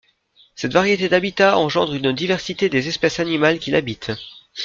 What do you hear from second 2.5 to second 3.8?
des espèces animales qui